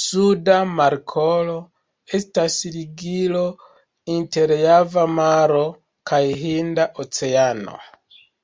Sunda 0.00 0.58
Markolo 0.80 1.56
estas 2.18 2.58
ligilo 2.76 3.42
inter 4.18 4.54
Java 4.62 5.08
Maro 5.18 5.66
kaj 6.14 6.22
Hinda 6.46 6.88
Oceano. 7.08 7.78